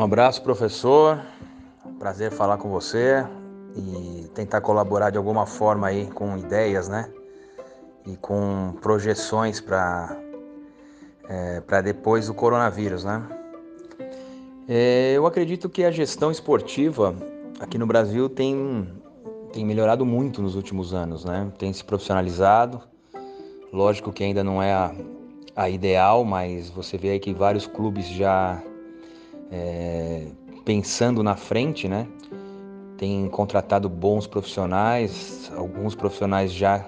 [0.00, 1.20] abraço, professor.
[1.98, 3.24] Prazer falar com você
[3.76, 7.08] e tentar colaborar de alguma forma aí com ideias, né?
[8.06, 10.20] E com projeções para
[11.28, 13.22] é, para depois do coronavírus, né?
[14.68, 17.14] É, eu acredito que a gestão esportiva
[17.60, 18.88] aqui no Brasil tem,
[19.52, 21.52] tem melhorado muito nos últimos anos, né?
[21.58, 22.82] Tem se profissionalizado.
[23.72, 24.94] Lógico que ainda não é a,
[25.54, 28.62] a ideal, mas você vê aí que vários clubes já
[29.54, 30.26] é,
[30.64, 32.08] pensando na frente, né?
[32.98, 36.84] Tem contratado bons profissionais, alguns profissionais já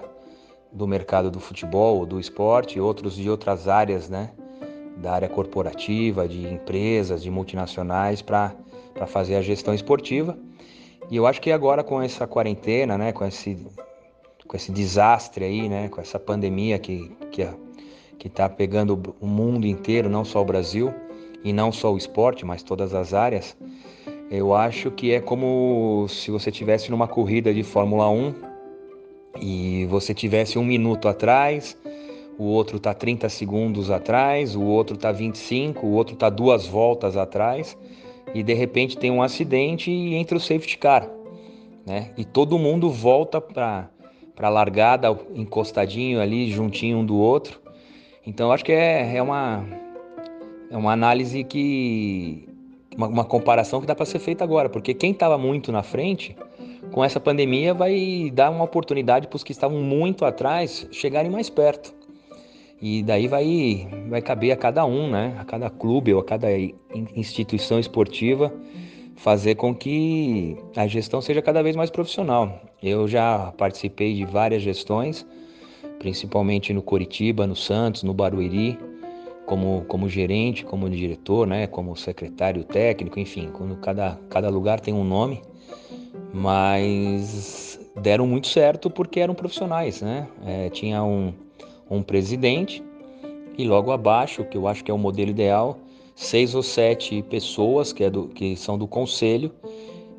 [0.71, 4.31] do mercado do futebol, do esporte, outros de outras áreas, né?
[4.97, 8.53] Da área corporativa, de empresas, de multinacionais, para
[9.07, 10.37] fazer a gestão esportiva.
[11.09, 13.13] E eu acho que agora com essa quarentena, né?
[13.13, 13.65] Com esse,
[14.45, 15.87] com esse desastre aí, né?
[15.87, 17.47] Com essa pandemia que, que,
[18.19, 20.93] que tá pegando o mundo inteiro, não só o Brasil,
[21.47, 23.55] e não só o esporte, mas todas as áreas,
[24.29, 28.33] eu acho que é como se você tivesse numa corrida de Fórmula 1
[29.41, 31.77] e você tivesse um minuto atrás,
[32.37, 37.15] o outro está 30 segundos atrás, o outro está 25, o outro está duas voltas
[37.15, 37.77] atrás,
[38.33, 41.09] e de repente tem um acidente e entra o safety car,
[41.85, 42.11] né?
[42.17, 43.89] E todo mundo volta para
[44.37, 47.61] a largada encostadinho ali, juntinho um do outro.
[48.25, 49.65] Então acho que é, é uma
[50.69, 52.47] é uma análise que
[52.95, 56.35] uma, uma comparação que dá para ser feita agora, porque quem estava muito na frente
[56.91, 61.49] com essa pandemia vai dar uma oportunidade para os que estavam muito atrás chegarem mais
[61.49, 61.93] perto.
[62.81, 65.35] E daí vai, vai caber a cada um, né?
[65.39, 66.47] a cada clube ou a cada
[67.15, 68.53] instituição esportiva,
[69.15, 72.61] fazer com que a gestão seja cada vez mais profissional.
[72.81, 75.25] Eu já participei de várias gestões,
[75.97, 78.77] principalmente no Coritiba, no Santos, no Barueri,
[79.47, 81.65] como, como gerente, como diretor, né?
[81.65, 85.41] como secretário técnico, enfim, quando cada, cada lugar tem um nome
[86.33, 90.27] mas deram muito certo porque eram profissionais, né?
[90.45, 91.33] É, tinha um,
[91.89, 92.83] um presidente
[93.57, 95.79] e logo abaixo, que eu acho que é o modelo ideal,
[96.15, 99.51] seis ou sete pessoas que, é do, que são do conselho,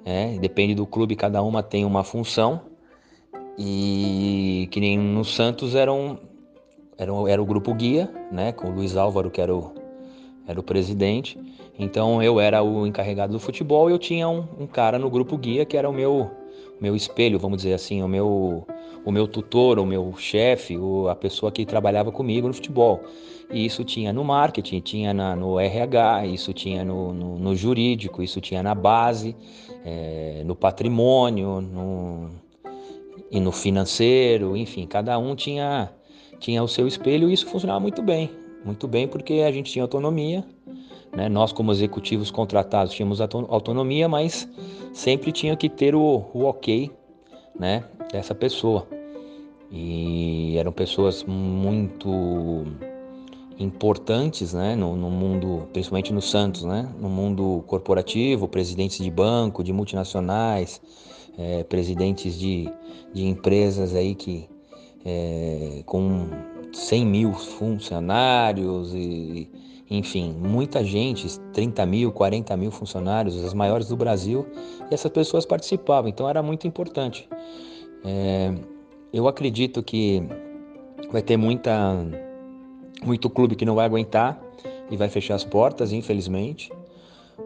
[0.05, 2.63] é, depende do clube, cada uma tem uma função
[3.57, 6.19] e que nem no Santos eram,
[6.99, 8.51] era, era o grupo guia, né?
[8.51, 9.73] Com o Luiz Álvaro que era o,
[10.47, 11.39] era o presidente.
[11.79, 15.39] Então eu era o encarregado do futebol e eu tinha um, um cara no grupo
[15.39, 16.31] guia que era o meu
[16.81, 18.67] meu espelho, vamos dizer assim, o meu
[19.05, 20.77] o meu tutor, o meu chefe,
[21.11, 23.01] a pessoa que trabalhava comigo no futebol.
[23.51, 28.23] E isso tinha no marketing, tinha na, no RH, isso tinha no, no, no jurídico,
[28.23, 29.35] isso tinha na base,
[29.85, 32.29] é, no patrimônio, no,
[33.31, 35.91] e no financeiro, enfim, cada um tinha,
[36.39, 38.31] tinha o seu espelho e isso funcionava muito bem
[38.65, 40.45] muito bem, porque a gente tinha autonomia,
[41.15, 41.29] né?
[41.29, 44.49] nós, como executivos contratados, tínhamos autonomia, mas
[44.93, 46.91] sempre tinha que ter o, o ok
[47.59, 47.85] né?
[48.13, 48.87] dessa pessoa.
[49.71, 52.65] E eram pessoas muito
[53.59, 54.75] importantes né?
[54.75, 56.89] no, no mundo, principalmente no Santos, né?
[57.01, 60.81] no mundo corporativo, presidentes de banco, de multinacionais,
[61.39, 62.69] é, presidentes de,
[63.15, 64.49] de empresas aí que
[65.05, 66.29] é, com
[66.73, 69.49] 100 mil funcionários e
[69.91, 74.47] enfim, muita gente, 30 mil, 40 mil funcionários, as maiores do Brasil,
[74.91, 77.27] e essas pessoas participavam, então era muito importante.
[78.05, 78.55] É,
[79.13, 80.23] eu acredito que
[81.11, 82.07] vai ter muita,
[83.03, 84.39] muito clube que não vai aguentar
[84.91, 86.71] e vai fechar as portas, infelizmente,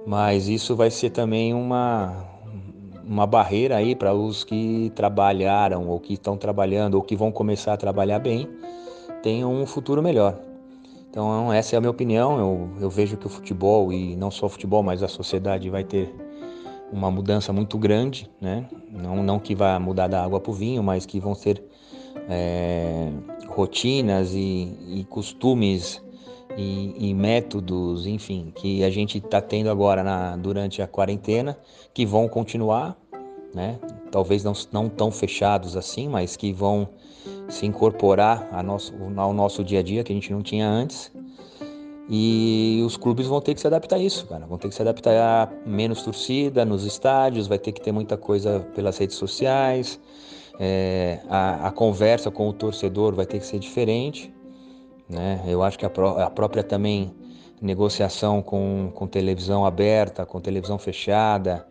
[0.05, 2.25] mas isso vai ser também uma,
[3.07, 7.75] uma barreira aí para os que trabalharam ou que estão trabalhando ou que vão começar
[7.75, 8.49] a trabalhar bem
[9.23, 10.39] tenham um futuro melhor.
[11.11, 12.39] Então essa é a minha opinião.
[12.39, 15.85] Eu, eu vejo que o futebol e não só o futebol, mas a sociedade vai
[15.85, 16.15] ter
[16.93, 18.67] uma mudança muito grande, né?
[18.91, 21.63] Não, não que vá mudar da água para o vinho, mas que vão ser
[22.29, 23.11] é,
[23.49, 26.03] rotinas e, e costumes
[26.57, 31.59] e, métodos, enfim, que a gente está tendo agora na, durante a quarentena,
[31.95, 32.97] que vão continuar,
[33.55, 33.79] né?
[34.11, 36.89] Talvez não, não tão fechados assim, mas que vão
[37.49, 41.13] se incorporar a nosso, ao nosso dia a dia que a gente não tinha antes.
[42.09, 44.45] E os clubes vão ter que se adaptar a isso, cara.
[44.47, 48.17] Vão ter que se adaptar a menos torcida nos estádios, vai ter que ter muita
[48.17, 50.01] coisa pelas redes sociais.
[50.59, 54.33] É, a, a, conversa com o torcedor vai ter que ser diferente.
[55.13, 55.43] Né?
[55.47, 57.15] Eu acho que a, pró a própria também
[57.61, 61.67] negociação com, com televisão aberta, com televisão fechada,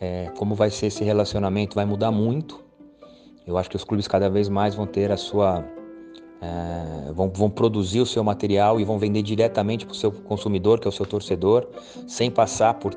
[0.00, 2.62] é, como vai ser esse relacionamento vai mudar muito.
[3.46, 5.64] Eu acho que os clubes cada vez mais vão ter a sua.
[6.40, 10.78] É, vão, vão produzir o seu material e vão vender diretamente para o seu consumidor,
[10.78, 11.66] que é o seu torcedor,
[12.06, 12.94] sem passar por,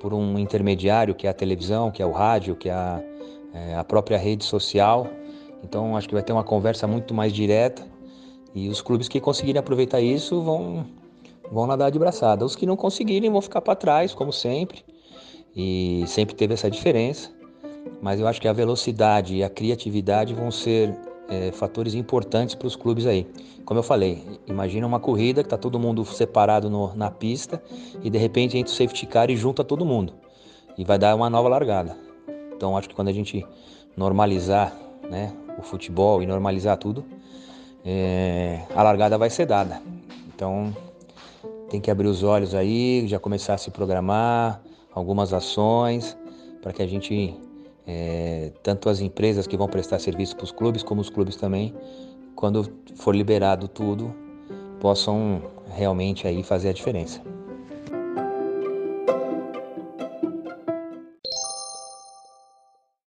[0.00, 3.02] por um intermediário que é a televisão, que é o rádio, que é a,
[3.54, 5.06] é, a própria rede social.
[5.62, 7.97] Então acho que vai ter uma conversa muito mais direta
[8.58, 10.84] e os clubes que conseguirem aproveitar isso vão,
[11.50, 12.44] vão nadar de braçada.
[12.44, 14.84] Os que não conseguirem vão ficar para trás, como sempre.
[15.54, 17.30] E sempre teve essa diferença.
[18.02, 20.96] Mas eu acho que a velocidade e a criatividade vão ser
[21.28, 23.26] é, fatores importantes para os clubes aí.
[23.64, 27.62] Como eu falei, imagina uma corrida que está todo mundo separado no, na pista
[28.02, 30.14] e de repente entra o safety car e junta todo mundo.
[30.76, 31.96] E vai dar uma nova largada.
[32.56, 33.46] Então acho que quando a gente
[33.96, 34.76] normalizar
[35.08, 37.04] né, o futebol e normalizar tudo,
[37.84, 39.80] é, a largada vai ser dada.
[40.34, 40.74] Então
[41.70, 44.60] tem que abrir os olhos aí, já começar a se programar,
[44.94, 46.16] algumas ações
[46.62, 47.34] para que a gente
[47.86, 51.74] é, tanto as empresas que vão prestar serviço para os clubes, como os clubes também,
[52.36, 54.14] quando for liberado tudo,
[54.78, 55.42] possam
[55.74, 57.20] realmente aí fazer a diferença.